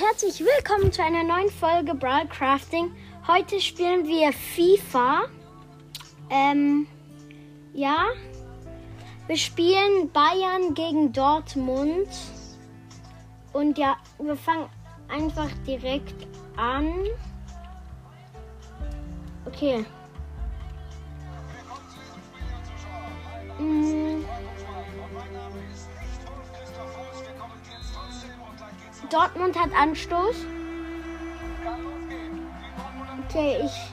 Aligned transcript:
herzlich 0.00 0.40
willkommen 0.40 0.90
zu 0.90 1.04
einer 1.04 1.22
neuen 1.22 1.50
Folge 1.50 1.94
Brawl 1.94 2.26
Crafting. 2.26 2.90
Heute 3.28 3.60
spielen 3.60 4.04
wir 4.08 4.32
FIFA. 4.32 5.26
Ähm, 6.30 6.88
ja. 7.72 8.06
Wir 9.28 9.36
spielen 9.36 10.10
Bayern 10.12 10.74
gegen 10.74 11.12
Dortmund. 11.12 12.08
Und 13.52 13.78
ja, 13.78 13.96
wir 14.18 14.34
fangen 14.34 14.68
einfach 15.08 15.48
direkt 15.64 16.26
an. 16.56 16.92
Okay. 19.46 19.84
Mm. 23.60 24.13
Dortmund 29.14 29.56
hat 29.56 29.70
Anstoß. 29.72 30.44
Okay, 33.28 33.58
ich. 33.64 33.92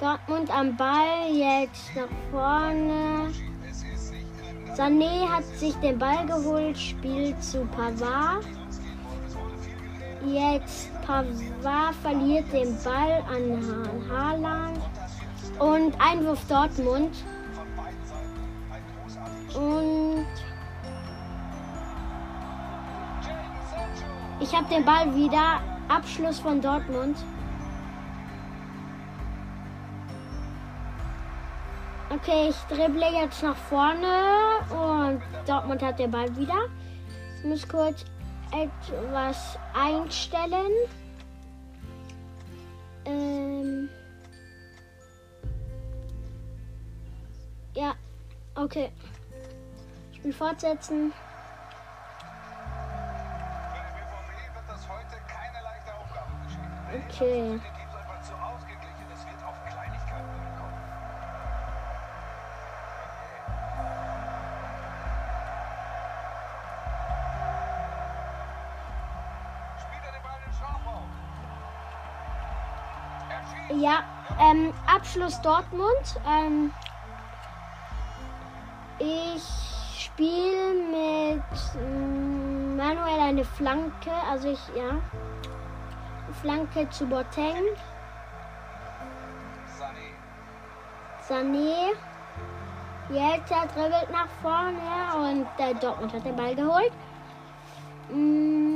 Dortmund 0.00 0.50
am 0.50 0.76
Ball, 0.76 1.30
jetzt 1.30 1.94
nach 1.94 2.08
vorne. 2.32 3.30
Sané 4.76 5.28
hat 5.30 5.44
sich 5.44 5.74
den 5.76 5.96
Ball 5.96 6.26
geholt, 6.26 6.76
spielt 6.76 7.40
zu 7.40 7.64
Pavard. 7.66 8.44
Jetzt 10.26 10.90
Pavard 11.06 11.94
verliert 12.02 12.52
den 12.52 12.76
Ball 12.82 13.22
an 13.32 14.10
Haaland. 14.10 14.80
Und 15.60 15.94
Einwurf 16.00 16.44
Dortmund. 16.48 17.14
Und 19.54 20.01
ich 24.42 24.54
habe 24.54 24.68
den 24.68 24.84
Ball 24.84 25.14
wieder. 25.14 25.60
Abschluss 25.88 26.40
von 26.40 26.60
Dortmund. 26.60 27.16
Okay, 32.10 32.50
ich 32.50 32.56
dribble 32.76 33.06
jetzt 33.12 33.42
nach 33.42 33.56
vorne 33.56 34.60
und 34.70 35.22
Dortmund 35.46 35.82
hat 35.82 35.98
den 35.98 36.10
Ball 36.10 36.34
wieder. 36.36 36.66
Ich 37.38 37.44
muss 37.44 37.68
kurz 37.68 38.04
etwas 38.50 39.58
einstellen. 39.74 40.72
Ähm 43.04 43.88
ja, 47.74 47.94
okay. 48.54 48.90
Spiel 50.14 50.32
fortsetzen. 50.32 51.12
Okay. 56.94 57.58
Ja, 73.74 74.04
ähm, 74.38 74.74
Abschluss 74.86 75.40
Dortmund. 75.40 76.20
Ähm, 76.28 76.70
ich 78.98 79.42
spiele 79.98 80.74
mit 80.90 81.42
ähm, 81.76 82.76
Manuel 82.76 83.20
eine 83.20 83.44
Flanke, 83.44 84.10
also 84.30 84.48
ich, 84.50 84.60
ja. 84.76 85.00
Flanke 86.42 86.90
zu 86.90 87.06
Boateng. 87.06 87.64
Sané. 91.28 91.92
Jetzt 93.10 93.52
er 93.52 93.66
dribbelt 93.68 94.10
nach 94.10 94.28
vorne 94.42 95.30
und 95.30 95.46
der 95.56 95.74
Dortmund 95.74 96.12
hat 96.12 96.24
den 96.24 96.34
Ball 96.34 96.54
geholt. 96.56 96.92
Mm. 98.10 98.72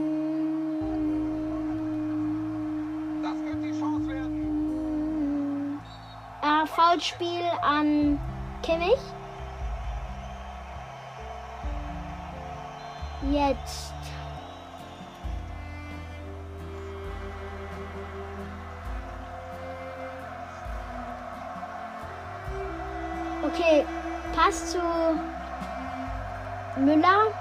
Äh, 6.42 6.66
Foulspiel 6.66 7.50
an 7.62 8.20
Kimmich. 8.62 9.00
Jetzt. 13.32 13.94
Okay, 23.56 23.86
Pass 24.34 24.72
zu 24.72 24.78
Müller. 26.76 27.32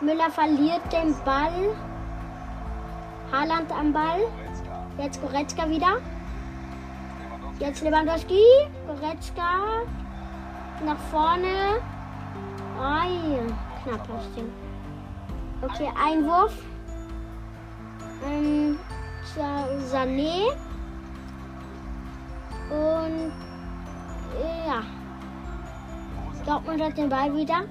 Müller 0.00 0.30
verliert 0.30 0.92
den 0.92 1.14
Ball. 1.24 1.76
Haaland 3.30 3.70
am 3.70 3.92
Ball. 3.92 4.22
Jetzt 4.98 5.22
Goretzka 5.22 5.68
wieder. 5.70 5.98
Jetzt 7.60 7.84
Lewandowski. 7.84 8.42
Goretzka. 8.88 9.84
Nach 10.84 10.98
vorne. 11.12 11.80
Ai, 12.82 13.38
knapp 13.84 14.08
das 14.08 14.32
Ding. 14.34 14.52
Okay, 15.62 15.88
Einwurf. 16.04 16.52
Ähm, 18.26 18.76
Sané. 19.88 20.50
Und 22.70 23.32
ja. 24.66 24.82
Dortmund 26.46 26.82
hat 26.82 26.96
den 26.96 27.08
Ball 27.08 27.34
wieder. 27.34 27.64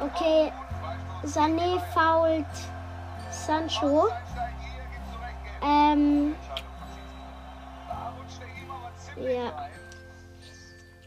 Okay, 0.00 0.52
Sané 1.24 1.78
fault 1.92 2.46
Sancho. 3.30 4.08
Ähm, 5.62 6.34
ja. 9.16 9.68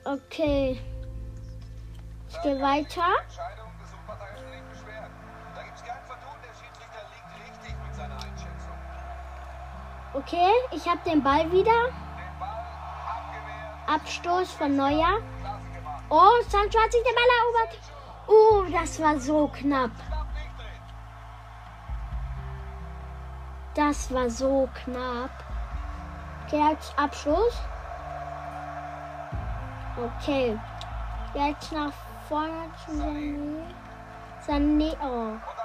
Okay. 0.06 0.79
Ich 2.29 2.41
gehe 2.41 2.62
weiter. 2.62 3.07
Okay, 10.13 10.51
ich 10.72 10.88
habe 10.88 11.00
den 11.06 11.24
Ball 11.24 11.51
wieder. 11.51 11.90
Abstoß 13.88 14.51
von 14.51 14.75
Neuer. 14.75 15.18
Oh, 16.09 16.41
Sancho 16.47 16.79
hat 16.79 16.91
sich 16.91 17.03
den 17.03 17.16
Ball 17.16 17.31
erobert. 17.40 17.79
Oh, 18.28 18.63
das 18.72 19.02
war 19.02 19.19
so 19.19 19.47
knapp. 19.47 19.91
Das 23.73 24.13
war 24.13 24.29
so 24.29 24.69
knapp. 24.84 25.31
Okay, 26.46 26.62
jetzt 26.69 26.94
Abschluss. 26.97 27.59
Okay. 29.97 30.59
Jetzt 31.34 31.72
nach 31.72 31.91
vorne 32.29 32.72
zu 32.85 32.91
Sané. 32.91 33.63
Sané. 34.46 34.96
Oh. 35.02 35.62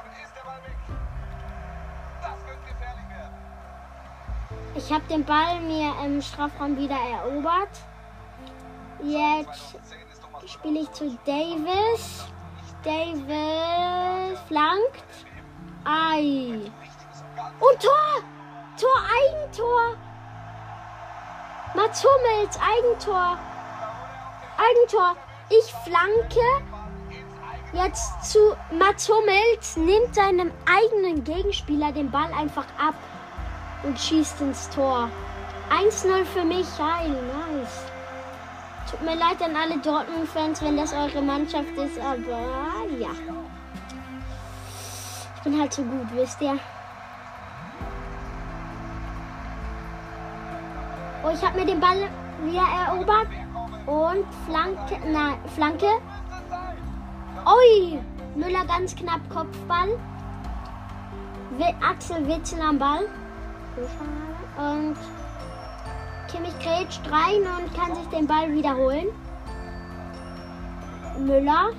Ich 4.78 4.93
habe 4.93 5.03
den 5.11 5.25
Ball 5.25 5.61
mir 5.62 5.93
im 6.05 6.22
Strafraum 6.22 6.78
wieder 6.78 6.94
erobert. 6.94 7.81
Jetzt 9.02 9.76
spiele 10.47 10.82
ich 10.82 10.93
zu 10.93 11.19
Davis. 11.26 12.25
Davis 12.85 14.38
flankt. 14.47 15.02
Ei. 15.85 16.61
Und 17.58 17.82
Tor! 17.82 18.23
Tor, 18.81 19.02
Eigentor! 19.19 19.97
Mats 21.75 22.05
Hummels, 22.05 22.56
Eigentor. 22.61 23.37
Eigentor. 24.58 25.17
Ich 25.50 25.75
flanke 25.82 26.41
jetzt 27.73 28.31
zu 28.31 28.55
Mats 28.70 29.08
Hummels, 29.08 29.76
nimmt 29.76 30.14
seinem 30.14 30.52
eigenen 30.67 31.25
Gegenspieler 31.25 31.91
den 31.91 32.12
Ball 32.12 32.32
einfach 32.32 32.67
ab 32.79 32.94
und 33.82 33.98
schießt 33.98 34.40
ins 34.40 34.69
Tor. 34.70 35.10
1-0 35.70 36.25
für 36.25 36.44
mich, 36.44 36.66
geil, 36.78 37.10
nice. 37.10 37.84
Tut 38.90 39.02
mir 39.02 39.16
leid 39.16 39.42
an 39.42 39.54
alle 39.54 39.78
Dortmund-Fans, 39.78 40.62
wenn 40.62 40.76
das 40.76 40.94
eure 40.94 41.20
Mannschaft 41.20 41.76
ist, 41.76 42.00
aber 42.00 42.38
ja. 42.98 43.10
Ich 45.36 45.42
bin 45.42 45.60
halt 45.60 45.72
so 45.72 45.82
gut, 45.82 46.06
wisst 46.14 46.40
ihr. 46.40 46.58
Oh, 51.22 51.30
ich 51.34 51.42
habe 51.44 51.58
mir 51.58 51.66
den 51.66 51.80
Ball 51.80 52.08
wieder 52.44 52.64
erobert. 52.86 53.28
Und 53.86 54.25
Flanke, 54.46 54.98
nein, 55.06 55.38
Flanke. 55.54 55.86
Ui, 57.46 58.00
Müller 58.34 58.64
ganz 58.66 58.94
knapp 58.94 59.20
Kopfball. 59.28 59.88
Axel 61.82 62.26
Witzel 62.26 62.60
am 62.60 62.78
Ball. 62.78 63.06
Und 64.56 64.96
Kimmich 66.30 66.58
grätscht 66.58 67.02
rein 67.10 67.42
und 67.42 67.75
kann 67.75 67.94
sich 67.94 68.06
den 68.08 68.26
Ball 68.26 68.52
wiederholen. 68.52 69.08
Müller. 71.19 71.70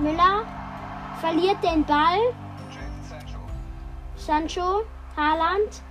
Müller 0.00 0.44
verliert 1.20 1.62
den 1.62 1.84
Ball. 1.84 2.34
Sancho, 4.16 4.82
Haaland. 5.16 5.82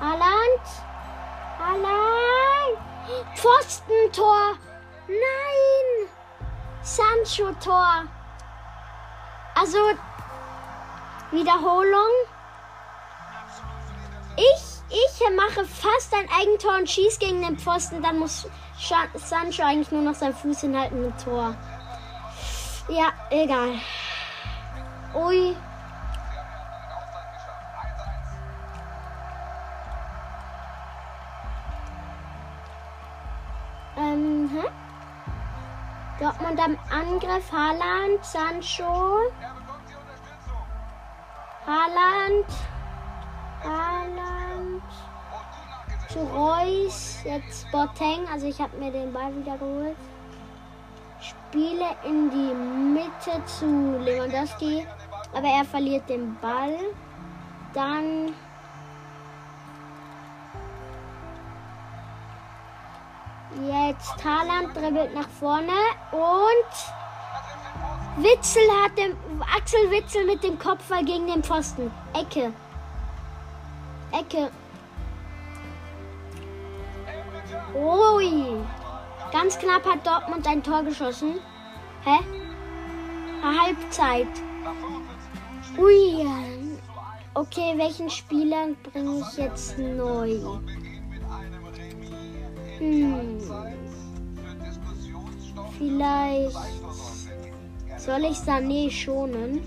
Haaland. 0.00 0.66
Haaland. 1.58 2.78
Pfostentor. 3.34 4.58
Nein. 5.08 6.08
Sancho-Tor. 6.82 8.04
Also, 9.58 9.78
Wiederholung. 11.30 12.10
Ich, 14.36 14.76
ich 14.90 15.34
mache 15.34 15.64
fast 15.64 16.12
ein 16.12 16.28
Eigentor 16.38 16.76
und 16.76 16.90
schieße 16.90 17.18
gegen 17.18 17.40
den 17.40 17.58
Pfosten. 17.58 18.02
Dann 18.02 18.18
muss 18.18 18.46
Sancho 19.14 19.62
eigentlich 19.62 19.90
nur 19.90 20.02
noch 20.02 20.14
seinen 20.14 20.34
Fuß 20.34 20.60
hinhalten 20.60 21.04
im 21.04 21.16
Tor. 21.16 21.54
Ja, 22.88 23.12
egal. 23.30 23.80
Ui. 25.14 25.56
Haaland, 37.52 38.24
Sancho. 38.24 39.32
Haaland. 41.66 42.46
Haaland. 43.62 44.82
Zu 46.08 46.18
Reus. 46.18 47.18
Jetzt 47.24 47.70
Boateng. 47.70 48.26
Also 48.32 48.46
ich 48.46 48.60
habe 48.60 48.76
mir 48.78 48.90
den 48.90 49.12
Ball 49.12 49.34
wieder 49.36 49.56
geholt. 49.58 49.96
Spiele 51.20 51.96
in 52.04 52.30
die 52.30 52.54
Mitte 52.54 53.44
zu 53.46 53.98
Lewandowski. 53.98 54.86
Aber 55.32 55.48
er 55.48 55.64
verliert 55.64 56.08
den 56.08 56.36
Ball. 56.40 56.78
Dann 57.74 58.34
Jetzt 63.64 64.22
Haaland 64.22 64.76
dribbelt 64.76 65.14
nach 65.14 65.28
vorne 65.28 65.72
und 66.12 67.05
Witzel 68.16 68.62
hat 68.82 68.96
dem 68.96 69.14
Axel 69.42 69.90
Witzel 69.90 70.24
mit 70.24 70.42
dem 70.42 70.58
Kopfball 70.58 71.04
gegen 71.04 71.26
den 71.26 71.42
Pfosten. 71.42 71.90
Ecke. 72.14 72.50
Ecke. 74.10 74.50
Ui. 77.74 78.56
Ganz 79.32 79.58
knapp 79.58 79.84
hat 79.84 80.06
Dortmund 80.06 80.46
ein 80.46 80.62
Tor 80.62 80.82
geschossen. 80.82 81.34
Hä? 82.04 82.18
Halbzeit. 83.42 84.28
Ui. 85.76 86.26
Okay, 87.34 87.74
welchen 87.76 88.08
Spieler 88.08 88.68
bringe 88.82 89.20
ich 89.20 89.36
jetzt 89.36 89.78
neu? 89.78 90.38
Hm. 92.78 93.40
Vielleicht 95.76 96.56
soll 98.06 98.24
ich 98.24 98.38
Sané 98.38 98.88
schonen? 98.88 99.60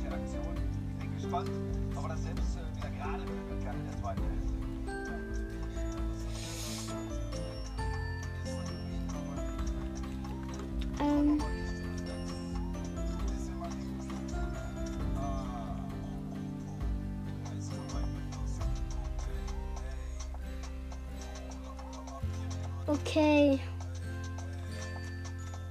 Ähm. 11.01 11.39
Okay. 22.88 23.59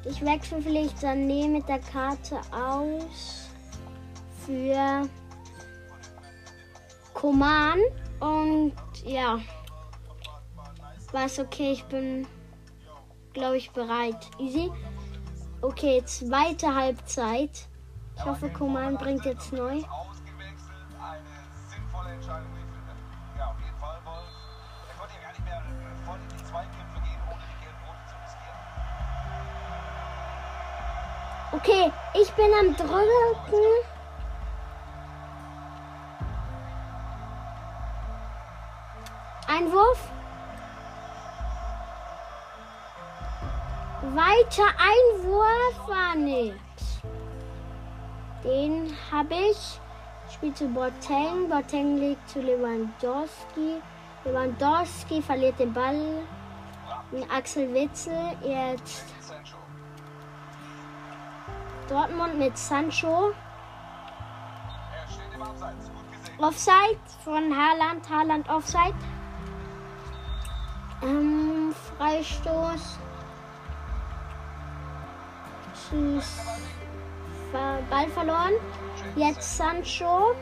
Ich 0.04 0.24
wechsle 0.24 0.62
vielleicht 0.62 0.98
Sané 0.98 1.48
mit 1.48 1.68
der 1.68 1.80
Karte 1.80 2.40
aus 2.52 3.48
für 4.46 5.08
Koman. 7.14 7.78
Und 8.20 8.74
ja, 9.04 9.38
was 11.12 11.38
okay, 11.38 11.72
ich 11.72 11.84
bin, 11.84 12.26
glaube 13.32 13.56
ich, 13.56 13.70
bereit. 13.70 14.28
Easy. 14.38 14.70
Okay, 15.60 16.02
zweite 16.04 16.74
Halbzeit. 16.74 17.68
Ich 18.16 18.24
hoffe, 18.24 18.48
Koman 18.50 18.96
bringt 18.96 19.24
jetzt 19.24 19.52
neu. 19.52 19.82
Bin 32.38 32.54
am 32.54 32.76
drücken. 32.76 33.66
Einwurf. 39.48 40.08
Weiter 44.14 44.68
Einwurf 44.78 45.88
war 45.88 46.14
nichts. 46.14 47.00
Den 48.44 48.96
habe 49.10 49.34
ich. 49.50 49.80
Spiel 50.32 50.54
zu 50.54 50.68
Boateng. 50.68 51.48
Boateng 51.48 51.96
legt 51.96 52.28
zu 52.28 52.40
Lewandowski. 52.40 53.82
Lewandowski 54.24 55.20
verliert 55.20 55.58
den 55.58 55.72
Ball. 55.72 56.22
Axel 57.30 57.74
Witzel 57.74 58.36
jetzt 58.42 59.06
Dortmund 61.88 62.38
mit 62.38 62.56
Sancho. 62.56 63.32
Offside 66.38 67.00
von 67.24 67.56
Haaland. 67.56 68.08
Haaland 68.08 68.48
Offside. 68.48 68.94
Ähm, 71.02 71.74
Freistoß. 71.96 72.98
Tschüss. 75.74 76.40
Ball 77.52 78.08
verloren. 78.08 78.52
Jetzt 79.16 79.56
Sancho. 79.56 80.34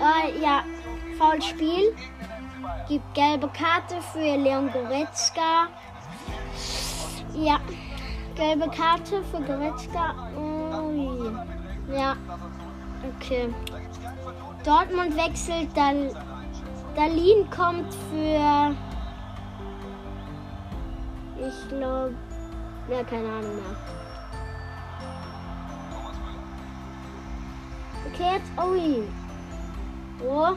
Äh, 0.00 0.40
ja, 0.40 0.64
Foulspiel. 1.18 1.96
Gibt 2.88 3.14
gelbe 3.14 3.48
Karte 3.48 4.00
für 4.12 4.36
Leon 4.36 4.70
Goretzka. 4.72 5.68
Gelbe 8.42 8.68
Karte 8.70 9.22
für 9.22 9.40
Goretzka. 9.40 10.16
Oh, 10.36 11.30
ja. 11.94 12.16
Okay. 13.14 13.54
Dortmund 14.64 15.16
wechselt, 15.16 15.68
Dal 15.76 16.10
Dalin 16.96 17.48
kommt 17.50 17.94
für. 18.10 18.74
Ich 21.38 21.68
glaube. 21.68 22.14
Ja, 22.90 23.04
keine 23.04 23.28
Ahnung 23.28 23.54
mehr. 23.54 23.76
Okay, 28.08 28.38
jetzt 28.38 28.50
Oi. 28.58 29.04
Oh. 30.26 30.56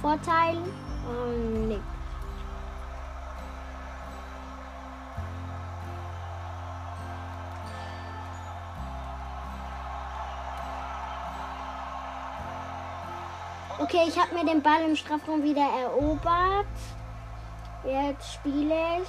Vorteil. 0.00 0.58
Oh, 1.06 1.68
nix. 1.68 2.01
Okay, 13.92 14.08
ich 14.08 14.18
habe 14.18 14.34
mir 14.34 14.46
den 14.46 14.62
Ball 14.62 14.80
im 14.88 14.96
Strafraum 14.96 15.42
wieder 15.42 15.68
erobert. 15.78 16.66
Jetzt 17.84 18.32
spiele 18.32 19.02
ich. 19.02 19.08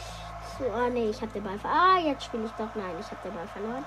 Oh 0.60 0.90
nee, 0.92 1.10
ich 1.10 1.22
habe 1.22 1.32
den 1.32 1.42
Ball 1.42 1.58
verloren. 1.58 1.80
Ah, 1.96 2.00
jetzt 2.00 2.26
spiele 2.26 2.44
ich 2.44 2.52
doch. 2.52 2.68
Nein, 2.76 2.94
ich 3.00 3.06
habe 3.06 3.22
den 3.24 3.34
Ball 3.34 3.48
verloren. 3.48 3.86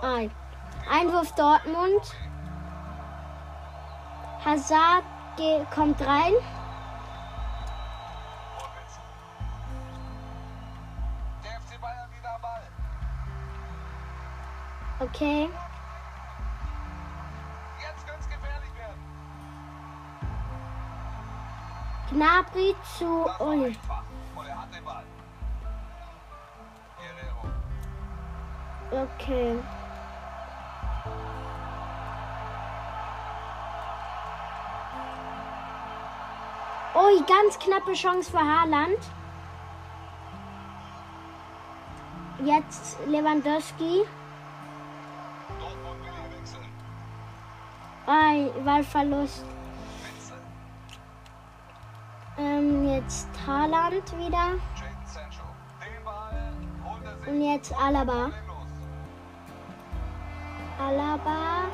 Ah, 0.00 0.90
Einwurf 0.90 1.30
Dortmund. 1.32 2.16
Hazard 4.46 5.04
kommt 5.74 6.00
rein. 6.00 6.32
Okay. 15.00 15.50
Gnabry 22.18 22.74
zu 22.98 23.26
Uli. 23.38 23.78
Okay. 28.90 29.56
Ui, 36.96 37.24
ganz 37.28 37.56
knappe 37.60 37.92
Chance 37.92 38.32
für 38.32 38.40
Haaland. 38.40 38.98
Jetzt 42.44 42.98
Lewandowski. 43.06 44.04
Ei, 48.08 48.50
Ballverlust. 48.64 49.44
Jetzt 53.08 53.28
Haaland 53.46 54.18
wieder. 54.18 54.58
Er 57.24 57.32
Und 57.32 57.40
jetzt 57.40 57.72
Alaba. 57.80 58.30
Alaba. 60.78 61.64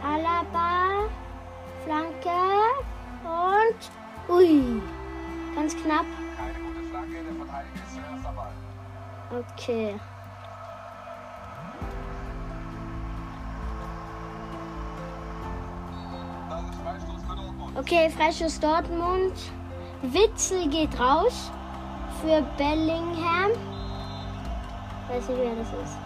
Alaba. 0.00 1.08
Flanke. 1.84 2.30
Und. 3.24 3.90
Ui. 4.32 4.80
Ganz 5.56 5.74
knapp. 5.76 6.06
Okay. 9.48 9.98
Freistoß 16.78 17.22
für 17.24 18.60
Dortmund. 18.60 19.32
Witzel 20.12 20.68
geht 20.68 21.00
raus 21.00 21.50
für 22.20 22.42
Bellingham. 22.58 23.52
Weiß 25.08 25.28
nicht, 25.28 25.40
wer 25.40 25.54
das 25.56 25.68
ist. 25.68 25.98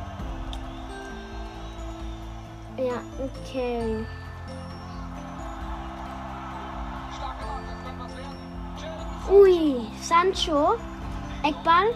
Ja, 2.78 3.00
okay. 3.18 4.06
Ui, 9.30 9.86
Sancho. 10.00 10.76
Eckball. 11.42 11.94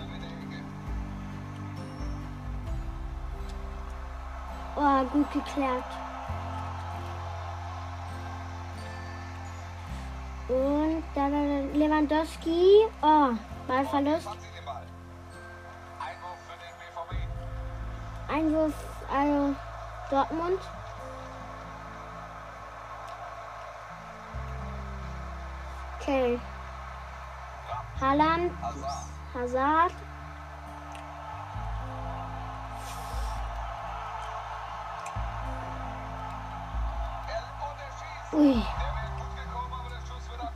Oh, 4.74 5.04
gut 5.12 5.30
geklärt. 5.32 5.84
Und 10.48 10.81
Lewandowski. 11.74 12.88
Oh, 13.02 13.34
Ballverlust. 13.66 14.28
Einwurf, 18.28 18.74
also 19.10 19.54
Dortmund. 20.10 20.58
Okay. 26.00 26.38
Haaland, 28.00 28.50
Hazard. 29.34 29.92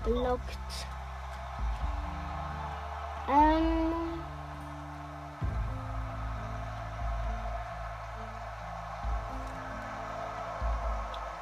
Schuss 0.07 0.15
wird 0.15 0.27
abgeblockt. 0.27 0.41
blockt. 0.45 0.87
Ähm. 3.29 3.93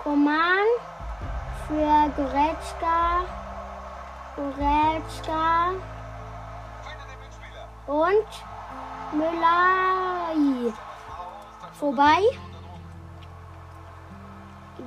Koman 0.02 0.66
für 1.66 2.11
Goretzka. 2.16 3.25
Goretzka. 4.37 5.71
Und 7.87 8.26
Müller. 9.12 10.75
Vorbei. 11.75 12.23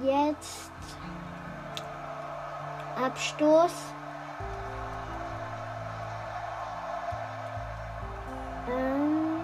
Jetzt 0.03 0.71
Abstoß. 3.03 3.71
Ähm, 8.69 9.39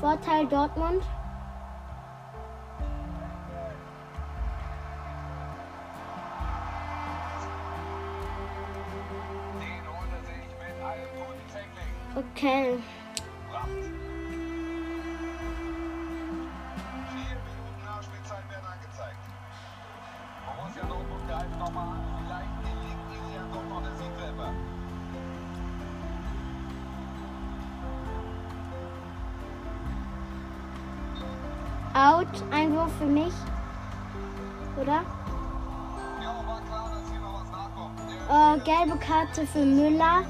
Vorteil 0.00 0.46
Dortmund. 0.46 1.02
Den 12.44 12.82
greift 21.34 21.58
nochmal 21.58 21.88
an. 21.88 22.00
Vielleicht 22.18 22.62
gelingt 22.62 23.10
ihnen 23.12 23.34
ja 23.34 23.42
doch 23.52 23.64
noch 23.68 23.82
der 23.82 23.92
Siegtreffer. 23.96 24.52
Out. 31.94 32.52
Einwurf 32.52 32.92
für 32.98 33.06
mich. 33.06 33.34
Oder? 34.80 35.02
Ja, 36.22 36.46
war 36.46 36.60
klar, 36.62 36.90
dass 36.92 37.10
hier 37.10 37.20
noch 37.20 37.40
was 37.40 37.50
nachkommt. 37.50 38.00
Äh, 38.28 38.64
gelbe 38.64 38.98
Karte 38.98 39.46
für 39.46 39.64
Müller. 39.64 40.22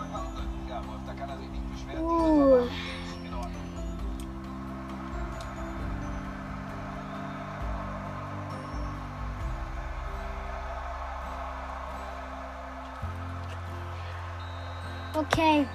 Okay. 15.15 15.67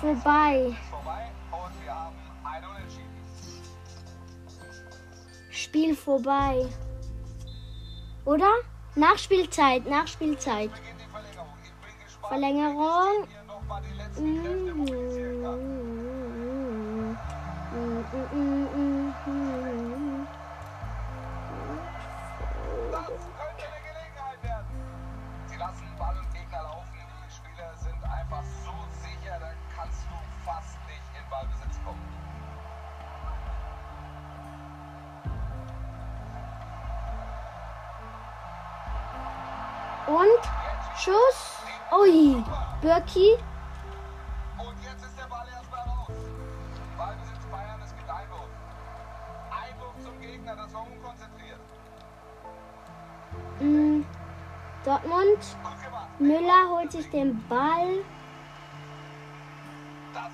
Vorbei. 0.00 0.74
Spiel 5.50 5.94
vorbei. 5.94 6.66
Oder? 8.24 8.50
Nachspielzeit, 8.94 9.86
Nachspielzeit. 9.86 10.70
Verlängerung. 12.26 12.26
Verlängerung. 12.28 13.26
Hier 13.28 13.42
nochmal 13.46 13.82
die 13.82 13.94
letzten 13.96 14.48
in 31.28 31.30
Ballbesitz 31.30 31.78
kommen. 31.84 32.02
Und 40.06 40.42
Schuss. 40.96 41.62
Ui, 41.92 42.42
Birki. 42.80 43.34
Und 44.58 44.76
jetzt 44.82 45.04
ist 45.04 45.18
der 45.18 45.26
Ball 45.26 45.46
erstmal 45.48 45.80
raus. 45.80 46.16
Ballbesitz 46.96 47.46
Bayern, 47.50 47.80
es 47.84 47.94
gibt 47.96 48.10
Einwurf. 48.10 48.48
Einwurf 49.50 49.94
zum 50.02 50.20
Gegner, 50.20 50.56
das 50.56 50.74
war 50.74 50.86
unkonzentriert. 50.86 51.60
Mm, 53.60 54.02
Dortmund. 54.84 55.56
Müller 56.18 56.68
holt 56.70 56.92
sich 56.92 57.08
den 57.10 57.46
Ball. 57.48 58.04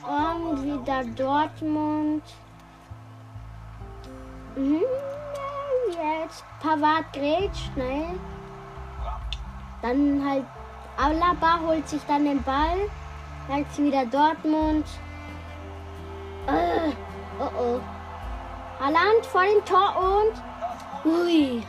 Und 0.07 0.63
wieder 0.63 1.05
Dortmund. 1.17 2.23
Mhm, 4.57 4.83
jetzt 5.89 6.45
Pavard 6.61 7.13
grätscht, 7.13 7.73
schnell. 7.73 8.19
Dann 9.83 10.25
halt 10.25 10.45
Alaba 10.97 11.61
holt 11.61 11.89
sich 11.89 12.03
dann 12.07 12.25
den 12.25 12.43
Ball. 12.43 12.89
Jetzt 13.49 13.79
wieder 13.79 14.07
Dortmund. 14.07 14.87
Äh, 16.47 16.93
oh 17.41 17.51
oh. 17.59 17.81
Haaland 18.81 19.25
vor 19.25 19.43
dem 19.43 19.65
Tor 19.65 19.95
und. 19.97 21.11
Ui. 21.11 21.63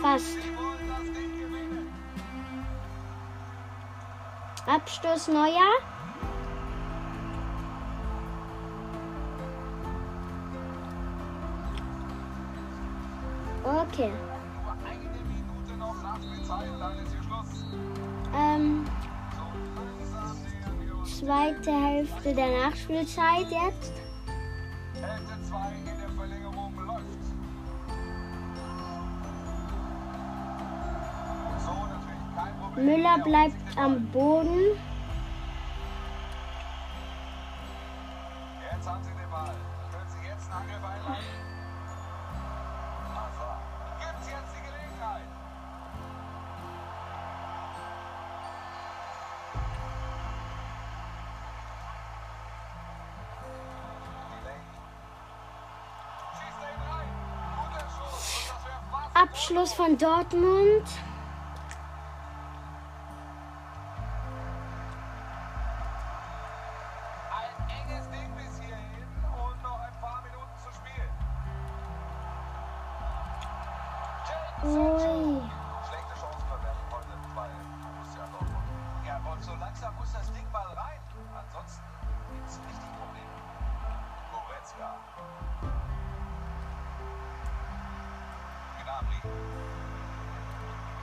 Fast. 0.00 0.38
Abstoß 4.66 5.28
Neuer. 5.28 5.91
Okay. 13.72 14.12
Ähm, 18.34 18.84
zweite 21.06 21.72
Hälfte 21.72 22.34
der 22.34 22.48
Nachspielzeit 22.48 23.46
jetzt. 23.50 23.92
Hälfte 25.00 25.42
2 25.48 25.56
in 25.78 25.84
der 25.86 26.08
Verlängerung 26.10 26.74
läuft. 26.86 27.06
So 31.64 31.72
natürlich 31.72 32.36
kein 32.36 32.58
Problem. 32.60 32.84
Müller 32.84 33.18
bleibt 33.24 33.78
am 33.78 34.06
Boden. 34.08 34.76
Abschluss 59.42 59.72
von 59.72 59.98
Dortmund. 59.98 60.84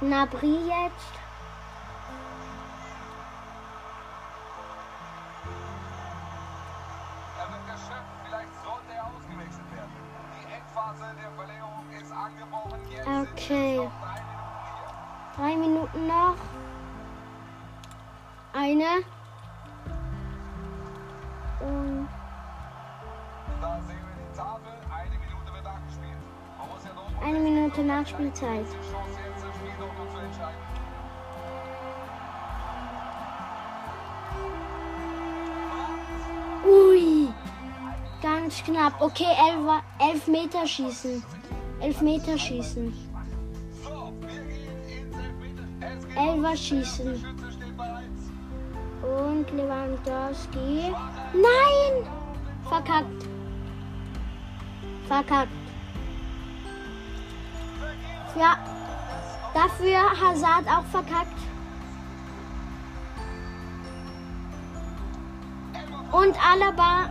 Gnabry 0.02 0.56
jetzt. 0.68 1.14
Er 7.38 7.48
wird 7.52 7.68
erschöpft. 7.70 8.16
Vielleicht 8.26 8.56
sollte 8.64 8.94
er 8.94 9.06
ausgewechselt 9.06 9.72
werden. 9.76 9.92
Die 10.36 10.54
Endphase 10.54 11.16
der 11.22 11.32
Verlängerung 11.32 11.86
ist 12.02 12.12
angebrochen. 12.12 12.80
Jetzt 12.90 13.08
Okay. 13.08 13.78
sind 13.78 13.88
es 13.88 13.92
noch 13.92 13.92
drei 14.02 14.22
Minuten 14.26 14.48
hier. 14.76 15.36
Drei 15.36 15.56
Minuten 15.56 16.08
noch. 16.08 16.36
Eine. 18.54 19.19
Entscheiden. 28.08 28.66
Ui. 36.66 37.28
Ganz 38.22 38.64
knapp. 38.64 39.02
Okay, 39.02 39.24
elf, 39.24 39.84
elf 40.00 40.28
Meter 40.28 40.68
schießen. 40.68 41.24
Elf 41.80 42.02
Meter 42.02 42.38
schießen. 42.38 42.94
Elfer 46.16 46.56
schießen. 46.56 47.24
Und 49.02 49.52
Lewandowski. 49.52 50.94
Nein! 51.34 52.06
Verkackt. 52.68 53.26
Verkackt. 55.08 55.59
Ja. 58.40 58.58
Dafür 59.54 60.00
Hazard 60.22 60.66
auch 60.68 60.86
verkackt. 60.86 61.38
Und 66.12 66.36
Alaba 66.42 67.10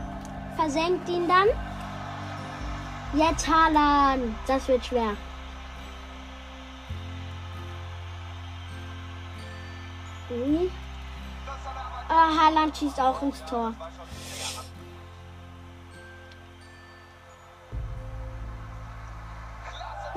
versenkt 0.57 1.07
ihn 1.09 1.29
dann. 1.29 1.49
Jetzt 3.13 3.47
Haaland. 3.47 4.35
Das 4.47 4.67
wird 4.69 4.87
schwer. 4.87 5.17
Er 10.31 10.37
aber 12.09 12.09
Ah, 12.09 12.29
Haaland 12.39 12.77
schießt 12.77 13.01
auch 13.01 13.21
ins 13.21 13.45
Tor. 13.45 13.75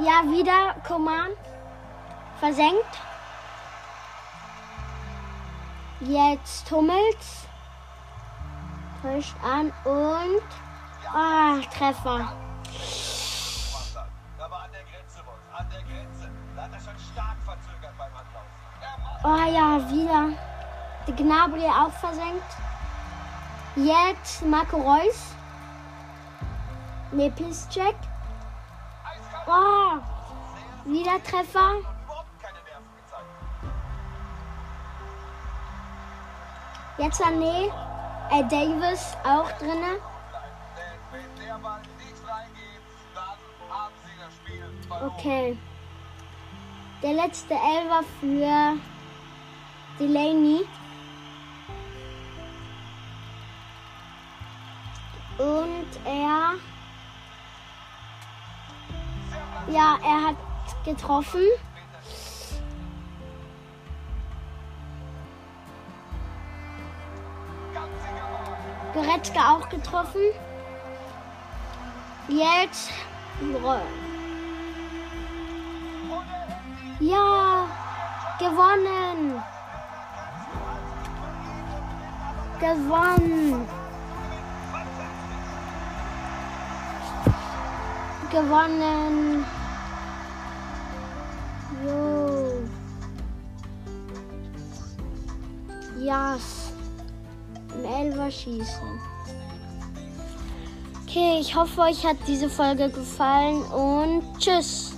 Ja, 0.03 0.23
wieder 0.23 0.73
Command. 0.87 1.37
Versenkt. 2.39 2.99
Jetzt 5.99 6.71
Hummels. 6.71 7.45
Täuscht 9.03 9.35
an 9.43 9.71
und. 9.85 10.41
Ah, 11.13 11.59
Treffer. 11.77 12.17
gemacht 12.17 13.95
hat. 13.95 14.07
Da 14.39 14.49
war 14.49 14.63
an 14.63 14.71
der 14.71 14.81
Grenze, 14.81 15.19
Wolf. 15.23 15.37
An 15.55 15.67
der 15.69 15.81
Grenze. 15.83 16.31
Da 16.55 16.61
hat 16.63 16.73
er 16.73 16.79
schon 16.79 16.97
stark 17.13 17.37
verzögert 17.45 17.95
beim 17.95 18.11
Anlauf. 18.11 18.47
Er 18.81 18.97
macht 18.97 19.23
Oh 19.23 19.51
ja, 19.53 19.91
wieder. 19.91 20.29
Die 21.05 21.15
Gnabry 21.15 21.65
auch 21.65 21.91
versenkt. 21.91 22.57
Jetzt 23.75 24.43
Marco 24.47 24.77
Reus. 24.77 25.35
Ne, 27.11 27.29
Pisscheck. 27.29 27.95
Oh, 29.53 29.99
wieder 30.85 31.21
Treffer. 31.23 31.71
und 31.71 31.79
überhaupt 31.79 32.41
keine 32.41 32.59
Nerven 32.63 32.89
gezeigt. 32.95 33.27
Jetzt 36.97 37.21
Sané. 37.21 37.69
Äh, 38.31 38.43
Davis 38.47 39.17
auch 39.25 39.51
drinne. 39.57 39.99
Okay. 45.05 45.57
Der 47.03 47.13
letzte 47.13 47.53
Elfer 47.55 48.03
für 48.21 48.77
Delaney. 49.99 50.61
Und 55.37 56.05
er. 56.05 56.53
Ja, 59.67 59.97
er 60.03 60.27
hat 60.27 60.35
getroffen. 60.83 61.45
Goretzka 68.93 69.55
auch 69.55 69.69
getroffen. 69.69 70.21
Jetzt. 72.27 72.91
Ja, 76.99 77.67
gewonnen. 78.39 79.43
Gewonnen. 82.59 83.80
Gewonnen. 88.31 89.45
Jo. 91.85 92.63
Yes. 95.99 96.71
Im 97.75 97.85
Elfer 97.85 98.31
schießen. 98.31 98.99
Okay, 101.03 101.39
ich 101.41 101.53
hoffe, 101.53 101.81
euch 101.81 102.05
hat 102.05 102.17
diese 102.25 102.49
Folge 102.49 102.89
gefallen 102.89 103.63
und 103.63 104.23
tschüss. 104.39 104.90